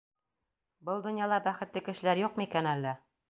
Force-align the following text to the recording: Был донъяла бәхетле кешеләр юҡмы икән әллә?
Был 0.87 1.03
донъяла 1.07 1.39
бәхетле 1.49 1.85
кешеләр 1.91 2.25
юҡмы 2.25 2.47
икән 2.49 2.71
әллә? 2.75 2.99